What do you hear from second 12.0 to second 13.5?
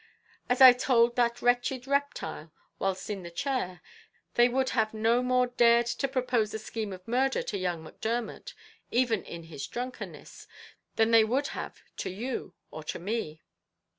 you or to me.